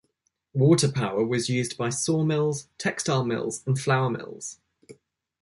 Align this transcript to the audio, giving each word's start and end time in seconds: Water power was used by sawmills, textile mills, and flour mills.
Water 0.55 0.91
power 0.91 1.23
was 1.23 1.47
used 1.47 1.77
by 1.77 1.89
sawmills, 1.91 2.67
textile 2.79 3.23
mills, 3.23 3.61
and 3.67 3.79
flour 3.79 4.09
mills. 4.09 4.57